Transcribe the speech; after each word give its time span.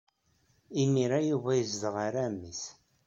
Imir-a 0.81 1.19
Yuba 1.29 1.51
yezdeɣ 1.55 1.93
ɣer 2.03 2.13
ɛemmi-s. 2.25 2.63